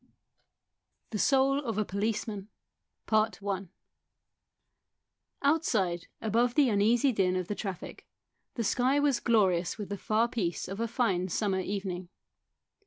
[1.11, 2.47] THE SOUL OF A POLICEMAN
[5.43, 8.07] OUTSIDE, above the uneasy din of the traffic,
[8.55, 12.09] the sky was glorious with the far peace of a fine summer evening.